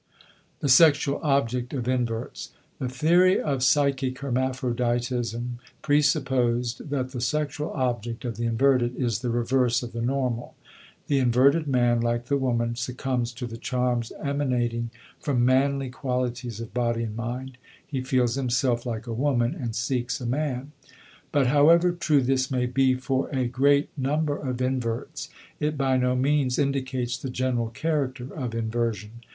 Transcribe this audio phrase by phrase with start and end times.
[0.61, 8.25] *The Sexual Object of Inverts.* The theory of psychic hermaphroditism presupposed that the sexual object
[8.25, 10.55] of the inverted is the reverse of the normal.
[11.05, 16.73] The inverted man, like the woman, succumbs to the charms emanating from manly qualities of
[16.73, 20.71] body and mind; he feels himself like a woman and seeks a man.
[21.31, 25.29] But however true this may be for a great number of inverts,
[25.59, 29.11] it by no means indicates the general character of inversion.